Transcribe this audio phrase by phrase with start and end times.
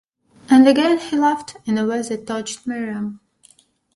[0.49, 3.19] And again he laughed, in a way that tortured Miriam.